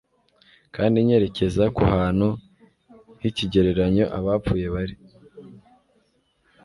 kandi 0.75 0.95
ryerekeza 1.05 1.63
ku 1.75 1.81
hantu 1.93 2.27
h 3.19 3.21
ikigereranyo 3.29 4.05
abapfuye 4.17 4.67
bari 4.75 4.95